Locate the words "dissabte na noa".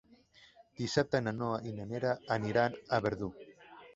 0.79-1.59